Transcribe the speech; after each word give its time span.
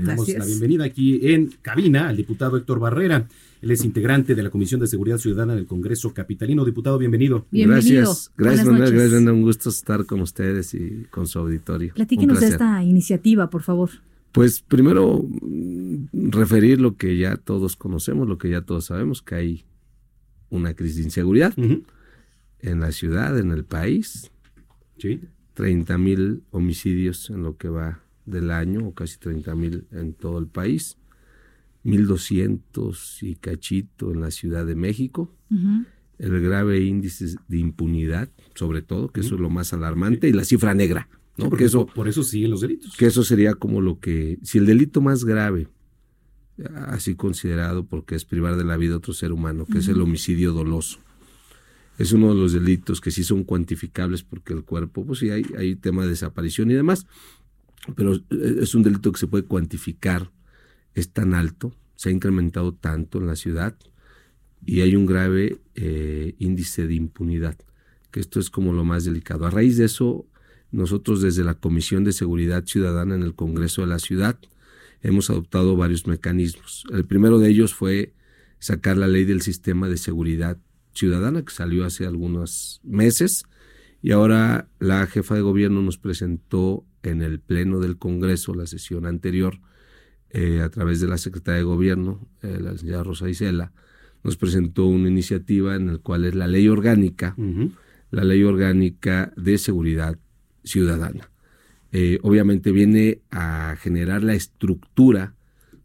Le 0.00 0.06
damos 0.06 0.28
la 0.28 0.46
bienvenida 0.46 0.84
aquí 0.84 1.20
en 1.22 1.52
cabina 1.60 2.08
al 2.08 2.16
diputado 2.16 2.56
Héctor 2.56 2.80
Barrera. 2.80 3.28
Él 3.60 3.70
es 3.70 3.84
integrante 3.84 4.34
de 4.34 4.42
la 4.42 4.48
Comisión 4.48 4.80
de 4.80 4.86
Seguridad 4.86 5.18
Ciudadana 5.18 5.54
del 5.54 5.66
Congreso 5.66 6.14
Capitalino. 6.14 6.64
Diputado, 6.64 6.96
bienvenido. 6.96 7.46
Bienvenido. 7.50 8.04
Gracias, 8.04 8.32
gracias 8.36 8.66
Manuel, 8.66 8.92
gracias. 8.92 9.20
Un 9.20 9.42
gusto 9.42 9.68
estar 9.68 10.06
con 10.06 10.22
ustedes 10.22 10.72
y 10.72 11.04
con 11.10 11.26
su 11.26 11.38
auditorio. 11.38 11.92
Platíquenos 11.94 12.40
de 12.40 12.48
esta 12.48 12.82
iniciativa, 12.82 13.50
por 13.50 13.62
favor. 13.62 13.90
Pues 14.32 14.62
primero 14.62 15.22
mm, 15.22 16.30
referir 16.30 16.80
lo 16.80 16.96
que 16.96 17.18
ya 17.18 17.36
todos 17.36 17.76
conocemos, 17.76 18.26
lo 18.26 18.38
que 18.38 18.48
ya 18.48 18.62
todos 18.62 18.86
sabemos, 18.86 19.20
que 19.20 19.34
hay 19.34 19.64
una 20.48 20.72
crisis 20.72 20.96
de 20.96 21.02
inseguridad 21.02 21.52
en 21.58 22.80
la 22.80 22.92
ciudad, 22.92 23.38
en 23.38 23.50
el 23.50 23.64
país. 23.64 24.30
Sí. 24.96 25.20
30 25.54 25.98
mil 25.98 26.42
homicidios 26.52 27.28
en 27.28 27.42
lo 27.42 27.58
que 27.58 27.68
va 27.68 28.00
del 28.30 28.50
año, 28.50 28.86
o 28.86 28.94
casi 28.94 29.18
30 29.18 29.54
mil 29.54 29.86
en 29.92 30.14
todo 30.14 30.38
el 30.38 30.46
país, 30.46 30.96
1.200 31.84 33.22
y 33.22 33.36
cachito 33.36 34.12
en 34.12 34.20
la 34.20 34.30
Ciudad 34.30 34.66
de 34.66 34.74
México, 34.74 35.34
el 36.18 36.40
grave 36.40 36.80
índice 36.80 37.36
de 37.48 37.58
impunidad, 37.58 38.28
sobre 38.54 38.82
todo, 38.82 39.08
que 39.08 39.20
eso 39.20 39.34
es 39.34 39.40
lo 39.40 39.50
más 39.50 39.72
alarmante, 39.72 40.28
y 40.28 40.32
la 40.32 40.44
cifra 40.44 40.74
negra, 40.74 41.08
¿no? 41.36 41.48
Porque 41.48 41.64
eso, 41.64 41.86
por 41.86 42.08
eso 42.08 42.22
siguen 42.22 42.50
los 42.50 42.60
delitos. 42.60 42.96
Que 42.96 43.06
eso 43.06 43.24
sería 43.24 43.54
como 43.54 43.80
lo 43.80 43.98
que, 43.98 44.38
si 44.42 44.58
el 44.58 44.66
delito 44.66 45.00
más 45.00 45.24
grave, 45.24 45.68
así 46.88 47.14
considerado 47.14 47.86
porque 47.86 48.14
es 48.14 48.24
privar 48.24 48.56
de 48.56 48.64
la 48.64 48.76
vida 48.76 48.94
a 48.94 48.98
otro 48.98 49.14
ser 49.14 49.32
humano, 49.32 49.64
que 49.64 49.78
es 49.78 49.88
el 49.88 50.00
homicidio 50.00 50.52
doloso, 50.52 50.98
es 51.98 52.12
uno 52.12 52.34
de 52.34 52.40
los 52.40 52.52
delitos 52.52 53.00
que 53.00 53.10
sí 53.10 53.24
son 53.24 53.44
cuantificables 53.44 54.22
porque 54.22 54.54
el 54.54 54.64
cuerpo, 54.64 55.04
pues 55.04 55.18
sí, 55.18 55.30
hay, 55.30 55.44
hay 55.58 55.76
tema 55.76 56.02
de 56.02 56.08
desaparición 56.08 56.70
y 56.70 56.74
demás, 56.74 57.06
pero 57.96 58.20
es 58.30 58.74
un 58.74 58.82
delito 58.82 59.12
que 59.12 59.18
se 59.18 59.26
puede 59.26 59.44
cuantificar, 59.44 60.30
es 60.94 61.10
tan 61.10 61.34
alto, 61.34 61.74
se 61.96 62.08
ha 62.08 62.12
incrementado 62.12 62.74
tanto 62.74 63.18
en 63.18 63.26
la 63.26 63.36
ciudad 63.36 63.76
y 64.64 64.80
hay 64.80 64.96
un 64.96 65.06
grave 65.06 65.58
eh, 65.74 66.34
índice 66.38 66.86
de 66.86 66.94
impunidad, 66.94 67.56
que 68.10 68.20
esto 68.20 68.40
es 68.40 68.50
como 68.50 68.72
lo 68.72 68.84
más 68.84 69.04
delicado. 69.04 69.46
A 69.46 69.50
raíz 69.50 69.76
de 69.76 69.86
eso, 69.86 70.26
nosotros 70.70 71.22
desde 71.22 71.44
la 71.44 71.54
Comisión 71.54 72.04
de 72.04 72.12
Seguridad 72.12 72.64
Ciudadana 72.66 73.14
en 73.14 73.22
el 73.22 73.34
Congreso 73.34 73.82
de 73.82 73.88
la 73.88 73.98
Ciudad 73.98 74.38
hemos 75.02 75.30
adoptado 75.30 75.76
varios 75.76 76.06
mecanismos. 76.06 76.84
El 76.92 77.04
primero 77.04 77.38
de 77.38 77.48
ellos 77.48 77.74
fue 77.74 78.12
sacar 78.58 78.96
la 78.96 79.08
ley 79.08 79.24
del 79.24 79.40
sistema 79.40 79.88
de 79.88 79.96
seguridad 79.96 80.58
ciudadana 80.92 81.42
que 81.42 81.52
salió 81.52 81.84
hace 81.84 82.06
algunos 82.06 82.80
meses 82.84 83.44
y 84.02 84.12
ahora 84.12 84.68
la 84.78 85.06
jefa 85.06 85.34
de 85.34 85.40
gobierno 85.40 85.82
nos 85.82 85.98
presentó 85.98 86.84
en 87.02 87.22
el 87.22 87.40
Pleno 87.40 87.80
del 87.80 87.98
Congreso, 87.98 88.54
la 88.54 88.66
sesión 88.66 89.06
anterior, 89.06 89.60
eh, 90.30 90.60
a 90.60 90.68
través 90.68 91.00
de 91.00 91.08
la 91.08 91.18
secretaria 91.18 91.58
de 91.58 91.64
Gobierno, 91.64 92.28
eh, 92.42 92.58
la 92.60 92.76
señora 92.76 93.02
Rosa 93.02 93.28
Isela, 93.28 93.72
nos 94.22 94.36
presentó 94.36 94.86
una 94.86 95.08
iniciativa 95.08 95.74
en 95.74 95.86
la 95.86 95.98
cual 95.98 96.24
es 96.24 96.34
la 96.34 96.46
ley 96.46 96.68
orgánica, 96.68 97.34
la 98.10 98.22
ley 98.22 98.42
orgánica 98.44 99.32
de 99.36 99.56
seguridad 99.56 100.18
ciudadana. 100.62 101.30
Eh, 101.90 102.18
obviamente 102.22 102.70
viene 102.70 103.22
a 103.30 103.76
generar 103.80 104.22
la 104.22 104.34
estructura 104.34 105.34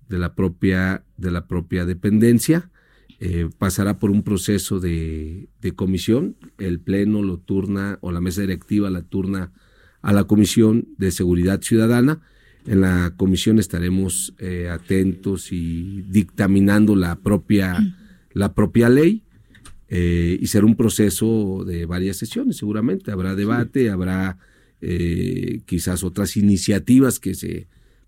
de 0.10 0.20
la 0.20 0.36
propia, 0.36 1.04
de 1.18 1.32
la 1.32 1.48
propia 1.48 1.86
dependencia, 1.86 2.70
pasará 3.58 3.98
por 3.98 4.12
un 4.12 4.22
proceso 4.22 4.80
de, 4.80 5.48
de, 5.62 5.72
comisión, 5.72 6.36
el 6.60 6.80
pleno 6.80 7.24
lo 7.24 7.38
turna 7.38 7.98
o 8.02 8.12
la 8.12 8.22
mesa 8.22 8.42
directiva 8.42 8.92
la 8.92 9.02
turna 9.02 9.52
a 10.06 10.14
la 10.14 10.26
Comisión 10.26 10.88
de 11.00 11.10
Seguridad 11.10 11.62
Ciudadana. 11.62 12.22
En 12.68 12.82
la 12.82 13.16
comisión 13.18 13.58
estaremos 13.58 14.36
eh, 14.38 14.70
atentos 14.70 15.52
y 15.52 16.04
dictaminando 16.04 16.96
la 16.96 17.16
propia, 17.16 17.76
la 18.32 18.54
propia 18.54 18.88
ley 18.90 19.24
eh, 19.90 20.38
y 20.40 20.46
será 20.46 20.68
un 20.68 20.76
proceso 20.76 21.64
de 21.66 21.88
varias 21.88 22.18
sesiones 22.18 22.58
seguramente. 22.58 23.12
Habrá 23.12 23.34
debate, 23.34 23.90
habrá 23.90 24.38
eh, 24.80 25.62
quizás 25.66 26.04
otras 26.04 26.38
iniciativas 26.38 27.20
que 27.20 27.34
se 27.34 27.66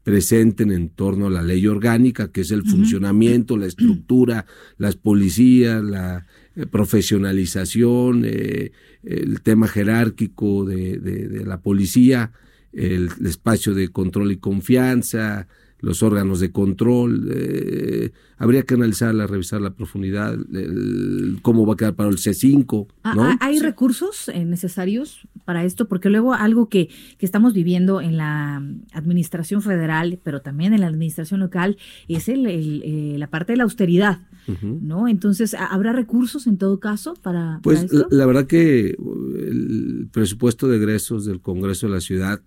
presenten 0.08 0.72
en 0.72 0.88
torno 0.88 1.28
a 1.28 1.30
la 1.30 1.42
ley 1.42 1.68
orgánica, 1.68 2.32
que 2.32 2.40
es 2.40 2.52
el 2.52 2.64
funcionamiento, 2.64 3.58
la 3.58 3.66
estructura, 3.66 4.46
las 4.78 4.96
policías, 4.96 5.84
la 5.84 6.26
profesionalización, 6.72 8.24
el 8.24 9.42
tema 9.44 9.68
jerárquico 9.68 10.64
de, 10.64 10.98
de, 10.98 11.46
la 11.46 11.60
policía, 11.60 12.32
el, 12.72 13.10
espacio 13.26 13.74
de 13.74 13.90
control 13.90 14.32
y 14.32 14.38
confianza, 14.38 15.50
los 15.80 16.02
órganos 16.04 16.40
de 16.40 16.52
control. 16.52 17.30
Eh, 17.34 18.12
habría 18.38 18.64
que 18.64 18.74
analizarla, 18.74 19.28
revisar 19.28 19.62
la 19.62 19.72
profundidad, 19.72 20.38
cómo 21.42 21.66
va 21.66 21.74
a 21.74 21.78
quedar 21.78 21.96
para 21.96 22.10
el 22.10 22.18
C5. 22.18 22.88
Ah, 23.04 23.14
¿no? 23.16 23.24
Ah, 23.24 23.38
¿Hay 23.42 23.60
recursos 23.60 24.30
eh, 24.30 24.46
necesarios 24.46 25.28
para 25.46 25.64
esto? 25.64 25.88
Porque 25.88 26.10
luego 26.10 26.34
algo 26.34 26.70
que, 26.70 26.90
que, 27.18 27.26
estamos 27.26 27.54
viviendo 27.54 28.02
en 28.02 28.18
la 28.18 28.64
administración 28.92 29.62
federal, 29.62 30.20
pero 30.24 30.42
también 30.42 30.74
en 30.74 30.82
la 30.82 30.88
administración 30.88 31.40
local, 31.40 31.78
es 32.08 32.30
el, 32.30 32.46
eh, 32.48 33.16
la 33.18 33.28
parte 33.28 33.54
de 33.54 33.58
la 33.58 33.64
austeridad. 33.64 34.20
¿no? 34.62 35.10
Entonces, 35.10 35.54
¿habrá 35.54 35.92
recursos 35.92 36.48
en 36.48 36.58
todo 36.58 36.80
caso 36.80 37.16
para, 37.22 37.60
pues, 37.64 37.84
esto? 37.84 38.08
la 38.10 38.26
verdad 38.26 38.48
que 38.48 38.92
el 38.92 40.08
presupuesto 40.10 40.70
de 40.70 40.78
egresos 40.78 41.26
del 41.26 41.42
Congreso 41.42 41.88
de 41.88 41.94
la 41.94 42.00
Ciudad 42.00 42.42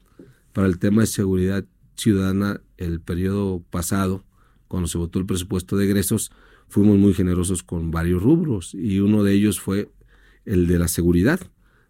para 0.54 0.66
el 0.66 0.78
tema 0.78 1.02
de 1.02 1.06
seguridad 1.06 1.62
ciudadana 1.97 2.61
el 2.77 3.01
periodo 3.01 3.62
pasado, 3.71 4.25
cuando 4.69 4.89
se 4.89 4.99
votó 4.99 5.19
el 5.19 5.27
presupuesto 5.27 5.77
de 5.77 5.84
egresos, 5.87 6.31
fuimos 6.69 6.99
muy 6.99 7.15
generosos 7.15 7.62
con 7.62 7.91
varios 7.91 8.23
rubros 8.23 8.75
y 8.75 9.01
uno 9.01 9.25
de 9.25 9.34
ellos 9.34 9.61
fue 9.61 9.91
el 10.45 10.67
de 10.67 10.78
la 10.78 10.89
seguridad, 10.89 11.41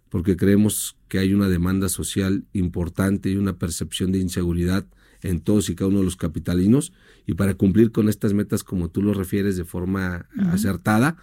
porque 0.08 0.36
creemos 0.36 0.96
que 1.08 1.18
hay 1.18 1.34
una 1.34 1.48
demanda 1.48 1.88
social 1.88 2.44
importante 2.52 3.30
y 3.30 3.36
una 3.36 3.58
percepción 3.58 4.12
de 4.12 4.18
inseguridad 4.18 4.86
en 5.22 5.40
todos 5.40 5.68
y 5.68 5.74
cada 5.74 5.88
uno 5.88 5.98
de 5.98 6.04
los 6.04 6.16
capitalinos 6.16 6.92
y 7.26 7.34
para 7.34 7.54
cumplir 7.54 7.92
con 7.92 8.08
estas 8.08 8.32
metas 8.32 8.64
como 8.64 8.88
tú 8.88 9.02
lo 9.02 9.12
refieres 9.12 9.56
de 9.56 9.64
forma 9.64 10.26
acertada 10.50 11.16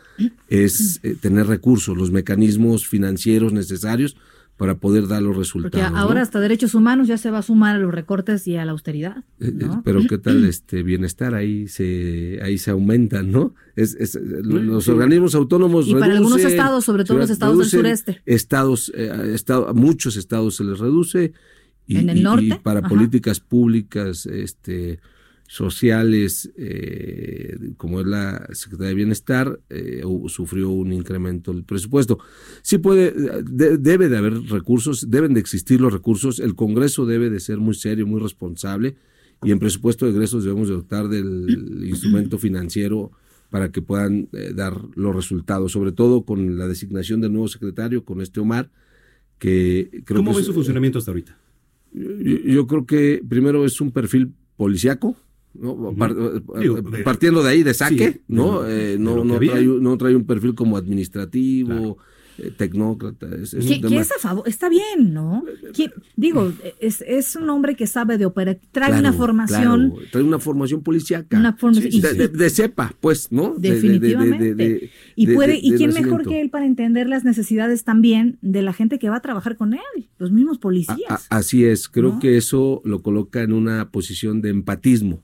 es 0.50 1.00
eh, 1.04 1.16
tener 1.20 1.48
recursos, 1.48 1.98
los 1.98 2.12
mecanismos 2.12 2.88
financieros 2.88 3.54
necesarios 3.54 4.16
para 4.58 4.80
poder 4.80 5.08
dar 5.08 5.22
los 5.22 5.38
resultados. 5.38 5.72
Porque 5.72 5.98
ahora 5.98 6.22
hasta 6.24 6.40
derechos 6.40 6.74
humanos 6.74 7.08
ya 7.08 7.18
se 7.18 7.30
va 7.30 7.38
a 7.38 7.42
sumar 7.44 7.76
a 7.76 7.80
los 7.80 7.94
recortes 7.94 8.48
y 8.48 8.58
a 8.58 8.66
la 8.66 8.72
austeridad. 8.72 9.18
Eh, 9.40 9.54
eh, 9.60 9.66
pero 9.84 10.02
qué 10.10 10.18
tal 10.18 10.46
este 10.50 10.82
bienestar 10.82 11.36
ahí 11.36 11.68
se 11.68 12.40
ahí 12.42 12.58
se 12.58 12.72
aumentan, 12.72 13.32
¿no? 13.32 13.54
Es, 13.76 14.18
los 14.20 14.88
organismos 14.88 15.36
autónomos 15.36 15.88
y 15.88 15.94
para 15.94 16.14
algunos 16.14 16.42
estados, 16.42 16.84
sobre 16.84 17.06
todo 17.06 17.20
los 17.20 17.30
estados 17.30 17.58
del 17.60 17.68
sureste. 17.68 18.22
Estados, 18.26 18.92
eh, 18.96 19.32
estado, 19.36 19.70
a 19.70 19.74
muchos 19.74 20.18
estados 20.18 20.56
se 20.56 20.64
les 20.64 20.80
reduce 20.80 21.34
y, 21.86 21.98
en 21.98 22.10
el 22.10 22.24
norte 22.24 22.46
y 22.46 22.54
para 22.54 22.82
políticas 22.82 23.40
públicas, 23.40 24.26
este 24.26 25.00
sociales, 25.48 26.52
eh, 26.58 27.58
como 27.78 28.02
es 28.02 28.06
la 28.06 28.48
Secretaría 28.52 28.90
de 28.90 28.96
Bienestar, 28.96 29.60
eh, 29.70 30.04
sufrió 30.28 30.70
un 30.70 30.92
incremento 30.92 31.54
del 31.54 31.64
presupuesto. 31.64 32.20
Sí 32.62 32.78
puede, 32.78 33.14
debe 33.44 34.10
de 34.10 34.18
haber 34.18 34.42
recursos, 34.44 35.10
deben 35.10 35.34
de 35.34 35.40
existir 35.40 35.80
los 35.80 35.94
recursos, 35.94 36.40
el 36.40 36.56
Congreso 36.56 37.06
debe 37.06 37.30
de 37.30 37.40
ser 37.40 37.60
muy 37.60 37.76
serio, 37.76 38.06
muy 38.06 38.20
responsable, 38.20 38.98
y 39.42 39.52
en 39.52 39.60
presupuesto 39.60 40.06
de 40.06 40.12
egresos 40.12 40.44
debemos 40.44 40.68
de 40.68 40.76
dotar 40.76 41.08
del 41.08 41.86
instrumento 41.88 42.38
financiero 42.38 43.12
para 43.50 43.72
que 43.72 43.82
puedan 43.82 44.28
eh, 44.34 44.52
dar 44.54 44.78
los 44.96 45.16
resultados, 45.16 45.72
sobre 45.72 45.94
todo 45.94 46.24
con 46.24 46.58
la 46.58 46.68
designación 46.68 47.22
del 47.22 47.32
nuevo 47.32 47.48
secretario, 47.48 48.04
con 48.04 48.20
este 48.20 48.42
Omar, 48.42 48.70
que 49.40 50.02
creo 50.04 50.20
¿Cómo 50.20 50.36
ve 50.36 50.44
su 50.44 50.54
funcionamiento 50.54 51.00
hasta 51.00 51.12
ahorita? 51.12 51.38
yo 51.94 52.68
creo 52.68 52.86
que 52.86 53.24
primero 53.28 53.66
es 53.66 53.82
un 53.82 53.92
perfil 53.92 54.34
policiaco, 54.58 55.16
¿no? 55.60 55.92
Eh, 56.62 57.04
partiendo 57.04 57.44
de 57.44 57.50
ahí, 57.50 57.64
de 57.64 57.74
saque, 57.74 58.22
¿no? 58.28 58.68
Eh, 58.68 58.98
no, 59.00 59.24
no, 59.24 59.40
trae, 59.40 59.66
no, 59.66 59.98
trae, 59.98 60.16
un 60.16 60.26
perfil 60.26 60.56
como 60.56 60.78
administrativo, 60.78 61.74
eh, 61.74 61.96
tecnócrata. 62.58 63.28
Es, 63.36 63.54
es 63.54 64.12
a 64.12 64.20
favor, 64.20 64.48
está 64.48 64.70
bien, 64.70 65.14
¿no? 65.14 65.44
digo, 66.16 66.54
es, 66.80 67.04
es, 67.06 67.36
un 67.36 67.50
hombre 67.50 67.76
que 67.76 67.88
sabe 67.88 68.18
de 68.18 68.26
operar, 68.26 68.60
trae 68.72 68.98
una 68.98 69.14
formación. 69.14 69.94
trae 70.12 70.24
una 70.24 70.40
formación 70.40 70.82
policíaca. 70.82 71.38
Una 71.38 71.54
formación, 71.54 72.02
de, 72.34 72.50
cepa, 72.50 72.94
pues, 73.00 73.32
¿no? 73.32 73.56
Definitivamente. 73.58 74.92
y 75.16 75.34
puede, 75.34 75.58
y 75.58 75.74
quién 75.74 75.94
mejor 75.94 76.28
que 76.28 76.42
él 76.42 76.50
para 76.50 76.66
entender 76.66 77.08
las 77.08 77.24
necesidades 77.24 77.84
también 77.84 78.38
de 78.42 78.62
la 78.62 78.74
gente 78.74 79.00
que 79.00 79.10
va 79.10 79.18
a 79.18 79.22
trabajar 79.22 79.58
con 79.58 79.74
él, 79.74 80.08
los 80.18 80.32
mismos 80.32 80.58
policías. 80.58 81.28
así 81.30 81.66
es, 81.66 81.88
creo 81.88 82.20
que 82.20 82.38
eso 82.38 82.82
lo 82.86 83.02
coloca 83.02 83.42
en 83.42 83.54
una 83.54 83.90
posición 83.90 84.42
de 84.42 84.50
empatismo 84.50 85.20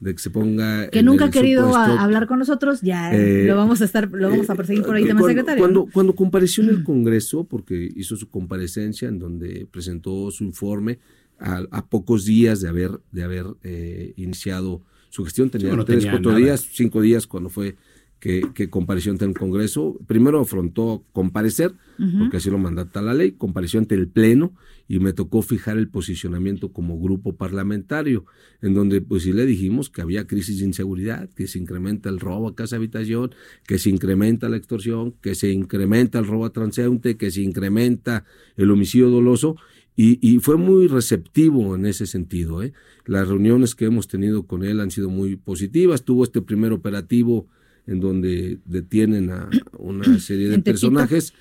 de 0.00 0.14
que 0.14 0.20
se 0.20 0.30
ponga 0.30 0.88
que 0.88 1.02
nunca 1.02 1.26
ha 1.26 1.30
querido 1.30 1.74
hablar 1.74 2.26
con 2.26 2.38
nosotros 2.38 2.80
ya 2.82 3.14
eh, 3.14 3.44
lo 3.46 3.56
vamos 3.56 3.80
a 3.80 3.84
estar 3.84 4.10
lo 4.10 4.30
vamos 4.30 4.50
a 4.50 4.54
perseguir 4.54 4.84
por 4.84 4.96
ahí 4.96 5.04
eh, 5.04 5.08
también 5.08 5.28
secretario. 5.28 5.62
cuando 5.62 5.86
cuando 5.92 6.14
compareció 6.14 6.64
en 6.64 6.70
el 6.70 6.84
Congreso 6.84 7.44
porque 7.44 7.90
hizo 7.96 8.16
su 8.16 8.28
comparecencia 8.28 9.08
en 9.08 9.18
donde 9.18 9.66
presentó 9.70 10.30
su 10.30 10.44
informe 10.44 10.98
a, 11.38 11.86
pocos 11.86 12.24
días 12.24 12.60
de 12.60 12.68
haber 12.68 13.00
de 13.12 13.22
haber 13.22 13.46
eh, 13.62 14.12
iniciado 14.16 14.82
su 15.08 15.24
gestión 15.24 15.50
tenía 15.50 15.76
tres 15.84 16.06
cuatro 16.06 16.34
días 16.34 16.66
cinco 16.72 17.00
días 17.00 17.26
cuando 17.26 17.48
fue 17.48 17.76
que, 18.20 18.42
que, 18.54 18.70
compareció 18.70 19.12
ante 19.12 19.24
el 19.24 19.34
Congreso. 19.34 19.98
Primero 20.06 20.40
afrontó 20.40 21.04
comparecer, 21.12 21.72
porque 22.18 22.38
así 22.38 22.50
lo 22.50 22.58
mandata 22.58 23.02
la 23.02 23.14
ley, 23.14 23.32
compareció 23.32 23.78
ante 23.78 23.94
el 23.94 24.08
Pleno 24.08 24.54
y 24.88 25.00
me 25.00 25.12
tocó 25.12 25.42
fijar 25.42 25.78
el 25.78 25.88
posicionamiento 25.88 26.72
como 26.72 26.98
grupo 26.98 27.36
parlamentario, 27.36 28.24
en 28.62 28.74
donde 28.74 29.00
pues 29.00 29.24
sí 29.24 29.32
le 29.32 29.46
dijimos 29.46 29.90
que 29.90 30.02
había 30.02 30.26
crisis 30.26 30.60
de 30.60 30.66
inseguridad, 30.66 31.28
que 31.30 31.46
se 31.46 31.58
incrementa 31.58 32.08
el 32.08 32.20
robo 32.20 32.48
a 32.48 32.54
casa 32.54 32.76
habitación, 32.76 33.34
que 33.66 33.78
se 33.78 33.90
incrementa 33.90 34.48
la 34.48 34.56
extorsión, 34.56 35.14
que 35.20 35.34
se 35.34 35.50
incrementa 35.50 36.18
el 36.18 36.26
robo 36.26 36.46
a 36.46 36.52
transeúnte, 36.52 37.16
que 37.16 37.30
se 37.30 37.42
incrementa 37.42 38.24
el 38.56 38.70
homicidio 38.70 39.10
doloso, 39.10 39.56
y, 39.98 40.18
y, 40.20 40.40
fue 40.40 40.58
muy 40.58 40.88
receptivo 40.88 41.74
en 41.74 41.86
ese 41.86 42.06
sentido. 42.06 42.62
¿eh? 42.62 42.74
Las 43.06 43.28
reuniones 43.28 43.74
que 43.74 43.86
hemos 43.86 44.08
tenido 44.08 44.46
con 44.46 44.62
él 44.62 44.80
han 44.80 44.90
sido 44.90 45.08
muy 45.08 45.36
positivas. 45.36 46.02
Tuvo 46.04 46.22
este 46.24 46.42
primer 46.42 46.74
operativo 46.74 47.46
en 47.86 48.00
donde 48.00 48.58
detienen 48.64 49.30
a 49.30 49.48
una 49.78 50.18
serie 50.20 50.48
de 50.48 50.58
personajes. 50.58 51.32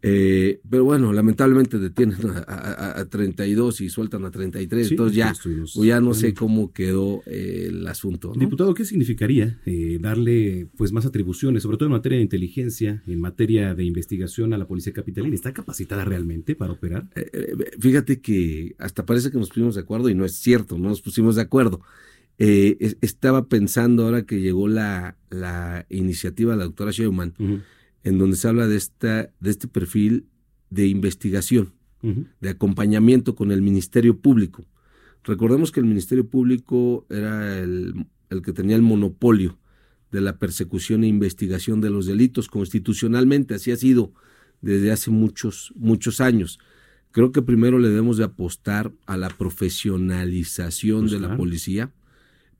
Eh, 0.00 0.60
pero 0.70 0.84
bueno, 0.84 1.12
lamentablemente 1.12 1.76
detienen 1.76 2.18
a, 2.46 3.04
32 3.10 3.80
y 3.80 3.88
sueltan 3.88 4.24
a 4.24 4.30
33, 4.30 4.92
entonces 4.92 5.16
ya, 5.16 5.34
pues 5.42 5.74
ya 5.74 6.00
no 6.00 6.14
sé 6.14 6.34
cómo 6.34 6.72
quedó 6.72 7.22
eh, 7.26 7.66
el 7.70 7.86
asunto. 7.88 8.32
Diputado, 8.36 8.74
¿qué 8.74 8.84
significaría 8.84 9.58
eh, 9.66 9.98
darle 10.00 10.68
pues 10.76 10.92
más 10.92 11.04
atribuciones, 11.04 11.64
sobre 11.64 11.78
todo 11.78 11.88
en 11.88 11.94
materia 11.94 12.18
de 12.18 12.22
inteligencia, 12.22 13.02
en 13.08 13.20
materia 13.20 13.74
de 13.74 13.84
investigación 13.84 14.52
a 14.52 14.58
la 14.58 14.68
Policía 14.68 14.92
Capitalina? 14.92 15.34
¿Está 15.34 15.52
capacitada 15.52 16.04
realmente 16.04 16.54
para 16.54 16.72
operar? 16.72 17.08
fíjate 17.80 18.20
que 18.20 18.76
hasta 18.78 19.04
parece 19.04 19.30
que 19.32 19.38
nos 19.38 19.48
pusimos 19.48 19.74
de 19.74 19.80
acuerdo 19.80 20.08
y 20.08 20.14
no 20.14 20.24
es 20.24 20.36
cierto, 20.36 20.78
no 20.78 20.90
nos 20.90 21.02
pusimos 21.02 21.34
de 21.34 21.42
acuerdo. 21.42 21.80
Eh, 22.38 22.96
estaba 23.00 23.48
pensando 23.48 24.04
ahora 24.04 24.24
que 24.24 24.40
llegó 24.40 24.68
la, 24.68 25.16
la 25.28 25.86
iniciativa 25.90 26.52
de 26.52 26.58
la 26.58 26.64
doctora 26.64 26.92
Sheumann, 26.92 27.34
en 28.04 28.18
donde 28.18 28.36
se 28.36 28.46
habla 28.48 28.68
de, 28.68 28.76
esta, 28.76 29.30
de 29.40 29.50
este 29.50 29.66
perfil 29.66 30.26
de 30.70 30.86
investigación, 30.86 31.72
de 32.00 32.48
acompañamiento 32.48 33.34
con 33.34 33.50
el 33.50 33.60
Ministerio 33.60 34.18
Público. 34.18 34.64
Recordemos 35.24 35.72
que 35.72 35.80
el 35.80 35.86
Ministerio 35.86 36.28
Público 36.28 37.06
era 37.10 37.58
el, 37.58 38.06
el 38.30 38.42
que 38.42 38.52
tenía 38.52 38.76
el 38.76 38.82
monopolio 38.82 39.58
de 40.12 40.20
la 40.20 40.38
persecución 40.38 41.04
e 41.04 41.08
investigación 41.08 41.80
de 41.80 41.90
los 41.90 42.06
delitos 42.06 42.48
constitucionalmente, 42.48 43.54
así 43.54 43.72
ha 43.72 43.76
sido 43.76 44.12
desde 44.60 44.92
hace 44.92 45.10
muchos, 45.10 45.72
muchos 45.76 46.20
años. 46.20 46.58
Creo 47.10 47.32
que 47.32 47.42
primero 47.42 47.78
le 47.78 47.88
debemos 47.88 48.16
de 48.16 48.24
apostar 48.24 48.92
a 49.06 49.16
la 49.16 49.28
profesionalización 49.28 51.00
pues 51.00 51.12
de 51.12 51.20
la 51.20 51.36
policía, 51.36 51.92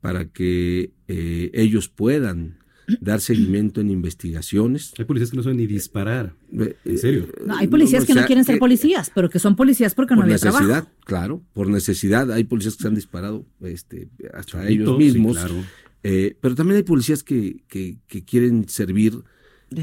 para 0.01 0.27
que 0.27 0.93
eh, 1.09 1.51
ellos 1.55 1.89
puedan 1.89 2.59
dar 3.01 3.21
seguimiento 3.21 3.81
en 3.81 3.91
investigaciones. 3.91 4.95
Hay 4.99 5.05
policías 5.05 5.31
que 5.31 5.37
no 5.37 5.43
saben 5.43 5.59
ni 5.59 5.67
disparar. 5.67 6.35
En 6.51 6.75
eh, 6.85 6.97
serio. 6.97 7.29
No, 7.45 7.57
hay 7.57 7.67
policías 7.67 8.05
que 8.05 8.15
no 8.15 8.25
quieren 8.25 8.45
ser 8.45 8.59
policías, 8.59 9.11
pero 9.15 9.29
que 9.29 9.39
son 9.39 9.57
policías 9.57 9.95
porque 9.95 10.15
no 10.15 10.23
hay 10.23 10.31
necesidad, 10.31 10.89
claro, 11.05 11.43
por 11.53 11.69
necesidad. 11.69 12.33
Hay 12.33 12.45
policías 12.45 12.77
que 12.77 12.83
se 12.83 12.89
han 12.89 12.95
disparado 12.95 13.45
este, 13.61 14.09
hasta 14.33 14.67
ellos 14.69 14.99
mismos. 14.99 15.39
Eh, 16.03 16.37
pero 16.41 16.55
también 16.55 16.77
hay 16.77 16.85
policías 16.85 17.23
que, 17.23 17.65
que, 17.69 17.99
quieren 18.25 18.69
servir 18.69 19.19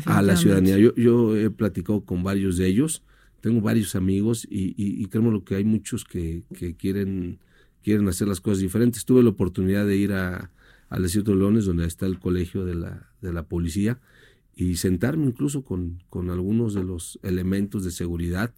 a 0.05 0.21
la 0.21 0.37
ciudadanía. 0.37 0.77
Yo, 0.77 0.95
yo 0.95 1.37
he 1.37 1.49
platicado 1.49 2.05
con 2.05 2.23
varios 2.23 2.57
de 2.57 2.67
ellos, 2.67 3.03
tengo 3.41 3.61
varios 3.61 3.95
amigos 3.95 4.47
y, 4.49 4.73
y, 4.77 5.03
y 5.03 5.09
lo 5.13 5.43
que 5.43 5.55
hay 5.55 5.65
muchos 5.65 6.05
que, 6.05 6.43
que 6.57 6.75
quieren 6.75 7.39
quieren 7.85 8.07
hacer 8.07 8.27
las 8.27 8.41
cosas 8.41 8.61
diferentes. 8.61 9.05
Tuve 9.05 9.21
la 9.21 9.29
oportunidad 9.29 9.85
de 9.85 9.95
ir 9.95 10.11
a, 10.13 10.51
al 10.89 11.03
desierto 11.03 11.31
de 11.31 11.37
Leones, 11.37 11.65
donde 11.65 11.85
está 11.85 12.07
el 12.07 12.17
colegio 12.17 12.65
de 12.65 12.73
la, 12.73 13.11
de 13.21 13.31
la 13.31 13.43
policía, 13.43 13.99
y 14.55 14.77
sentarme 14.77 15.27
incluso 15.27 15.63
con, 15.63 16.01
con 16.09 16.31
algunos 16.31 16.73
de 16.73 16.83
los 16.83 17.19
elementos 17.21 17.83
de 17.83 17.91
seguridad. 17.91 18.55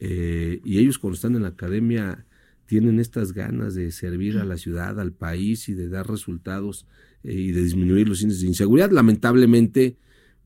Eh, 0.00 0.62
y 0.64 0.78
ellos 0.78 0.98
cuando 0.98 1.16
están 1.16 1.36
en 1.36 1.42
la 1.42 1.48
academia 1.48 2.24
tienen 2.64 2.98
estas 2.98 3.34
ganas 3.34 3.74
de 3.74 3.92
servir 3.92 4.38
a 4.38 4.44
la 4.46 4.56
ciudad, 4.56 4.98
al 4.98 5.12
país 5.12 5.68
y 5.68 5.74
de 5.74 5.90
dar 5.90 6.08
resultados 6.08 6.86
eh, 7.24 7.34
y 7.34 7.52
de 7.52 7.62
disminuir 7.62 8.08
los 8.08 8.22
índices 8.22 8.40
de 8.40 8.48
inseguridad. 8.48 8.90
Lamentablemente, 8.90 9.98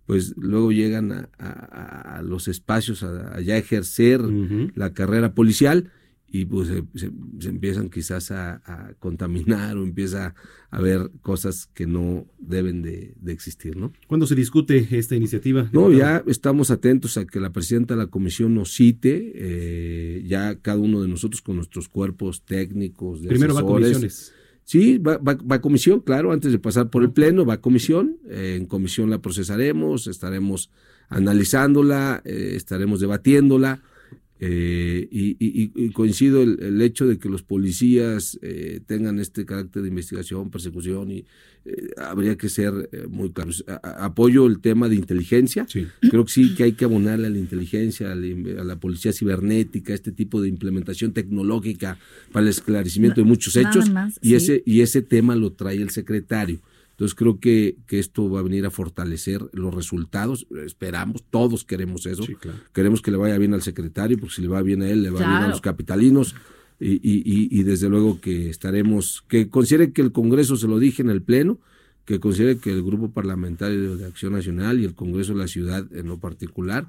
pues 0.05 0.35
luego 0.37 0.73
llegan 0.73 1.13
a, 1.13 1.29
a, 1.39 2.23
los 2.23 2.49
espacios 2.49 3.05
a, 3.05 3.41
ya 3.41 3.57
ejercer 3.57 4.21
la 4.75 4.93
carrera 4.93 5.33
policial 5.33 5.93
y 6.41 6.45
pues 6.45 6.69
se, 6.95 7.11
empiezan 7.49 7.89
quizás 7.89 8.31
a, 8.31 8.95
contaminar 8.99 9.77
o 9.77 9.85
empieza 9.85 10.35
a 10.71 10.77
haber 10.77 11.11
cosas 11.23 11.69
que 11.75 11.87
no 11.87 12.27
deben 12.39 12.83
de, 12.83 13.15
existir, 13.27 13.77
¿no? 13.77 13.93
¿Cuándo 14.07 14.27
se 14.27 14.35
discute 14.35 14.87
esta 14.91 15.17
iniciativa? 15.17 15.69
No, 15.73 15.91
ya 15.91 16.23
estamos 16.27 16.71
atentos 16.71 17.17
a 17.17 17.27
que 17.27 17.41
la 17.41 17.51
presidenta 17.51 17.95
de 17.95 18.05
la 18.05 18.07
comisión 18.09 18.55
nos 18.55 18.73
cite, 18.73 19.33
eh, 19.35 20.25
ya 20.27 20.57
cada 20.57 20.79
uno 20.79 21.03
de 21.03 21.09
nosotros 21.09 21.43
con 21.43 21.57
nuestros 21.57 21.89
cuerpos 21.89 22.43
técnicos, 22.43 23.23
de 23.23 23.29
Primero 23.29 23.55
va 23.55 23.61
a 23.61 23.65
comisiones. 23.65 24.33
Sí, 24.65 24.99
va, 24.99 25.19
va, 25.19 25.37
a 25.55 25.61
comisión, 25.61 26.01
claro, 26.01 26.33
antes 26.33 26.51
de 26.51 26.59
pasar 26.59 26.91
por 26.91 27.05
el 27.05 27.13
pleno, 27.13 27.47
va 27.47 27.55
a 27.55 27.61
comisión, 27.61 28.19
eh, 28.29 28.57
en 28.59 28.67
comisión 28.67 29.11
la 29.11 29.23
procesaremos, 29.23 30.09
estaremos 30.09 30.71
analizándola, 31.09 32.21
eh, 32.25 32.55
estaremos 32.57 32.99
debatiéndola, 32.99 33.83
eh, 34.39 35.09
y, 35.11 35.91
coincido 35.91 36.43
el, 36.43 36.83
hecho 36.83 37.07
de 37.07 37.19
que 37.19 37.29
los 37.29 37.43
policías 37.43 38.39
eh, 38.43 38.81
tengan 38.87 39.19
este 39.19 39.47
carácter 39.47 39.83
de 39.83 39.89
investigación, 39.89 40.51
persecución, 40.51 41.11
y 41.11 41.25
eh, 41.65 41.89
habría 41.97 42.37
que 42.37 42.49
ser 42.49 42.73
muy 43.09 43.31
claros. 43.31 43.65
apoyo 43.83 44.47
el 44.47 44.61
tema 44.61 44.89
de 44.89 44.97
inteligencia. 44.97 45.67
Creo 46.11 46.25
que 46.25 46.33
sí 46.33 46.55
que 46.55 46.65
hay 46.65 46.73
que 46.73 46.85
abonarle 46.85 47.29
a 47.29 47.31
la 47.31 47.39
inteligencia, 47.39 48.13
a 48.13 48.15
la, 48.15 48.77
policía 48.77 49.13
cibernética, 49.13 49.95
este 49.95 50.13
tipo 50.13 50.43
de 50.43 50.49
implementación 50.49 51.13
tecnológica 51.13 51.99
para 52.33 52.45
el 52.45 52.51
esclarecimiento 52.51 53.21
de 53.21 53.27
muchos 53.27 53.57
hechos. 53.57 53.87
y, 54.21 54.35
ese, 54.35 54.63
y 54.67 54.83
ese 54.83 55.03
tema 55.03 55.35
lo 55.35 55.53
trae 55.53 55.77
el 55.77 55.91
secretario. 55.91 56.61
Entonces 56.97 57.15
creo 57.15 57.41
que, 57.41 57.77
que, 57.87 57.99
esto 57.99 58.31
va 58.31 58.41
a 58.41 58.43
venir 58.43 58.65
a 58.65 58.71
fortalecer 58.71 59.43
los 59.53 59.75
resultados. 59.75 60.47
Esperamos, 60.65 61.23
todos 61.29 61.63
queremos 61.63 62.07
eso. 62.07 62.25
Queremos 62.73 63.03
que 63.03 63.11
le 63.11 63.19
vaya 63.19 63.37
bien 63.37 63.53
al 63.53 63.61
secretario, 63.61 64.17
porque 64.19 64.37
si 64.37 64.41
le 64.41 64.49
va 64.49 64.63
bien 64.63 64.81
a 64.81 64.89
él, 64.89 65.03
le 65.03 65.11
va 65.11 65.19
bien 65.19 65.31
a 65.31 65.49
los 65.49 65.61
capitalinos. 65.61 66.35
Y, 66.81 66.95
y, 66.95 67.49
y, 67.51 67.63
desde 67.65 67.91
luego 67.91 68.23
que 68.23 68.49
estaremos, 68.49 69.25
que 69.29 69.51
considere 69.51 69.93
que 69.93 70.01
el 70.01 70.13
Congreso, 70.13 70.57
se 70.57 70.69
lo 70.69 70.79
dije 70.79 71.03
en 71.03 71.11
el 71.11 71.21
Pleno, 71.21 71.59
que 72.07 72.19
considere 72.19 72.59
que 72.59 72.73
el 72.73 72.83
Grupo 72.83 73.11
Parlamentario 73.11 73.99
de 73.99 74.07
Acción 74.07 74.33
Nacional 74.33 74.81
y 74.81 74.85
el 74.85 74.95
Congreso 74.95 75.35
de 75.35 75.41
la 75.41 75.49
Ciudad 75.49 75.87
en 75.93 76.07
lo 76.07 76.19
particular, 76.19 76.89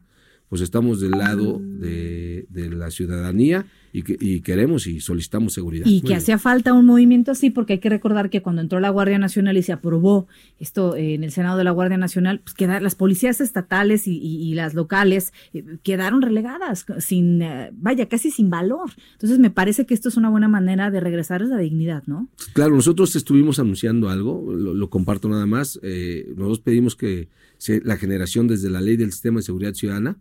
pues 0.49 0.61
estamos 0.61 1.01
del 1.01 1.11
lado 1.11 1.59
de, 1.61 2.45
de 2.49 2.69
la 2.69 2.89
ciudadanía 2.89 3.65
y, 3.91 4.03
que, 4.03 4.17
y 4.19 4.41
queremos 4.41 4.87
y 4.87 4.99
solicitamos 4.99 5.53
seguridad. 5.53 5.85
Y 5.87 6.01
que 6.01 6.15
hacía 6.15 6.37
falta 6.37 6.73
un 6.73 6.85
movimiento 6.85 7.31
así, 7.31 7.49
porque 7.49 7.73
hay 7.73 7.79
que 7.79 7.89
recordar 7.89 8.29
que 8.29 8.41
cuando 8.41 8.61
entró 8.61 8.79
la 8.79 8.89
Guardia 8.89 9.17
Nacional 9.17 9.57
y 9.57 9.63
se 9.63 9.73
aprobó 9.73 10.27
esto 10.59 10.95
en 10.95 11.23
el 11.23 11.31
Senado 11.31 11.57
de 11.57 11.63
la 11.63 11.71
Guardia 11.71 11.97
Nacional, 11.97 12.41
pues 12.41 12.53
quedar, 12.53 12.81
las 12.81 12.95
policías 12.95 13.41
estatales 13.41 14.03
y, 14.07 14.53
las 14.53 14.73
locales 14.73 15.33
eh, 15.53 15.63
quedaron 15.83 16.21
relegadas, 16.21 16.85
sin, 16.99 17.41
eh, 17.41 17.69
vaya, 17.73 18.07
casi 18.07 18.31
sin 18.31 18.49
valor. 18.49 18.91
Entonces 19.13 19.39
me 19.39 19.51
parece 19.51 19.85
que 19.85 19.93
esto 19.93 20.09
es 20.09 20.17
una 20.17 20.29
buena 20.29 20.47
manera 20.47 20.89
de 20.89 20.99
regresar 20.99 21.41
a 21.41 21.45
la 21.45 21.57
dignidad, 21.57 22.03
¿no? 22.07 22.29
Claro, 22.53 22.75
nosotros 22.75 23.15
estuvimos 23.15 23.59
anunciando 23.59 24.09
algo, 24.09 24.53
lo, 24.53 24.89
comparto 24.89 25.27
nada 25.27 25.45
más. 25.45 25.79
Eh, 25.83 26.33
nosotros 26.35 26.59
pedimos 26.59 26.95
que 26.95 27.29
se, 27.57 27.81
la 27.81 27.97
generación 27.97 28.47
desde 28.47 28.69
la 28.69 28.81
ley 28.81 28.95
del 28.95 29.11
sistema 29.11 29.39
de 29.39 29.43
seguridad 29.43 29.73
ciudadana, 29.73 30.17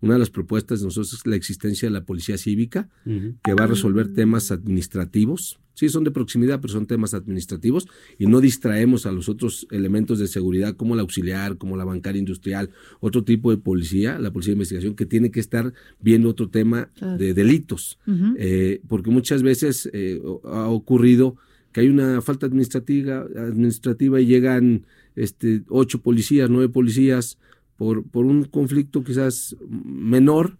Una 0.00 0.14
de 0.14 0.20
las 0.20 0.30
propuestas 0.30 0.80
de 0.80 0.86
nosotros 0.86 1.12
es 1.12 1.26
la 1.26 1.36
existencia 1.36 1.88
de 1.88 1.92
la 1.92 2.04
policía 2.04 2.38
cívica, 2.38 2.88
que 3.04 3.54
va 3.54 3.64
a 3.64 3.66
resolver 3.66 4.12
temas 4.12 4.50
administrativos. 4.50 5.58
Sí, 5.74 5.88
son 5.88 6.02
de 6.02 6.10
proximidad, 6.10 6.60
pero 6.60 6.72
son 6.72 6.86
temas 6.86 7.14
administrativos 7.14 7.86
y 8.18 8.26
no 8.26 8.40
distraemos 8.40 9.06
a 9.06 9.12
los 9.12 9.28
otros 9.28 9.68
elementos 9.70 10.18
de 10.18 10.26
seguridad 10.26 10.74
como 10.74 10.96
la 10.96 11.02
auxiliar, 11.02 11.56
como 11.56 11.76
la 11.76 11.84
bancaria 11.84 12.18
industrial, 12.18 12.70
otro 12.98 13.22
tipo 13.22 13.52
de 13.52 13.58
policía, 13.58 14.18
la 14.18 14.32
policía 14.32 14.52
de 14.52 14.56
investigación, 14.56 14.96
que 14.96 15.06
tiene 15.06 15.30
que 15.30 15.38
estar 15.38 15.72
viendo 16.00 16.30
otro 16.30 16.48
tema 16.48 16.90
de 17.18 17.32
delitos. 17.32 17.98
Eh, 18.38 18.80
porque 18.88 19.10
muchas 19.10 19.44
veces 19.44 19.88
eh, 19.92 20.20
ha 20.44 20.68
ocurrido 20.68 21.36
que 21.72 21.82
hay 21.82 21.88
una 21.88 22.22
falta 22.22 22.46
administrativa, 22.46 23.20
administrativa 23.36 24.20
y 24.20 24.26
llegan 24.26 24.84
este, 25.14 25.62
ocho 25.68 26.00
policías, 26.00 26.50
nueve 26.50 26.68
policías, 26.68 27.38
por, 27.78 28.02
por 28.10 28.26
un 28.26 28.44
conflicto 28.44 29.02
quizás 29.02 29.56
menor, 29.70 30.58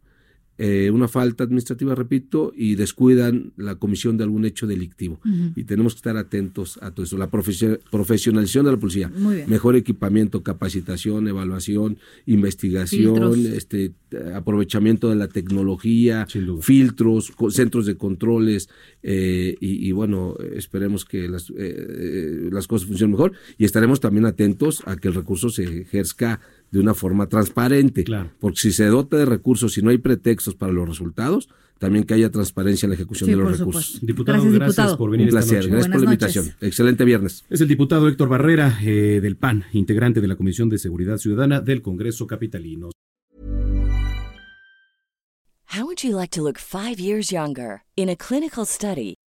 eh, 0.60 0.90
una 0.90 1.06
falta 1.06 1.44
administrativa, 1.44 1.94
repito, 1.94 2.52
y 2.56 2.74
descuidan 2.74 3.52
la 3.56 3.76
comisión 3.76 4.16
de 4.16 4.24
algún 4.24 4.44
hecho 4.44 4.66
delictivo. 4.66 5.20
Y 5.54 5.62
tenemos 5.64 5.94
que 5.94 5.98
estar 5.98 6.16
atentos 6.16 6.80
a 6.82 6.90
todo 6.90 7.04
eso. 7.04 7.16
La 7.16 7.30
profesionalización 7.30 8.64
de 8.64 8.72
la 8.72 8.76
policía, 8.76 9.08
mejor 9.46 9.76
equipamiento, 9.76 10.42
capacitación, 10.42 11.28
evaluación, 11.28 11.98
investigación, 12.26 13.46
este 13.46 13.92
aprovechamiento 14.34 15.10
de 15.10 15.14
la 15.14 15.28
tecnología, 15.28 16.26
filtros, 16.60 17.32
centros 17.50 17.86
de 17.86 17.96
controles, 17.96 18.68
eh, 19.04 19.56
y, 19.60 19.92
bueno, 19.92 20.34
esperemos 20.56 21.04
que 21.04 21.28
las, 21.28 21.52
eh, 21.56 22.48
las 22.50 22.66
cosas 22.66 22.88
funcionen 22.88 23.12
mejor. 23.12 23.32
Y 23.58 23.64
estaremos 23.64 24.00
también 24.00 24.26
atentos 24.26 24.82
a 24.86 24.96
que 24.96 25.06
el 25.06 25.14
recurso 25.14 25.50
se 25.50 25.82
ejerzca 25.82 26.40
de 26.70 26.80
una 26.80 26.94
forma 26.94 27.28
transparente. 27.28 28.04
Porque 28.40 28.58
si 28.58 28.72
se 28.72 28.86
dota 28.86 29.16
de 29.16 29.26
recursos, 29.26 29.72
si 29.72 29.82
no 29.82 29.90
hay 29.90 29.98
pretextos 29.98 30.54
para 30.54 30.72
los 30.72 30.88
resultados, 30.88 31.48
también 31.78 32.04
que 32.04 32.14
haya 32.14 32.30
transparencia 32.30 32.86
en 32.86 32.90
la 32.90 32.94
ejecución 32.96 33.30
de 33.30 33.36
los 33.36 33.58
recursos. 33.58 33.98
Diputado, 34.02 34.44
gracias, 34.50 34.96
por 34.96 35.10
venir. 35.10 35.26
Un 35.26 35.30
placer, 35.30 35.68
gracias 35.68 35.88
por 35.88 36.00
la 36.00 36.04
invitación. 36.04 36.54
Excelente 36.60 37.04
viernes. 37.04 37.44
Es 37.48 37.60
el 37.60 37.68
diputado 37.68 38.08
Héctor 38.08 38.28
Barrera 38.28 38.78
eh, 38.82 39.20
del 39.22 39.36
PAN, 39.36 39.64
integrante 39.72 40.20
de 40.20 40.28
la 40.28 40.36
Comisión 40.36 40.68
de 40.68 40.78
Seguridad 40.78 41.18
Ciudadana 41.18 41.60
del 41.60 41.82
Congreso 41.82 42.26
Capitalino. 42.26 42.90
How 45.70 45.84
would 45.84 46.02
you 46.02 46.16
like 46.16 46.30
to 46.30 46.42
look 46.42 46.58
five 46.58 46.98
years 46.98 47.30
younger? 47.30 47.82
In 47.94 48.08
a 48.08 48.16
clinical 48.16 48.64
study, 48.64 49.14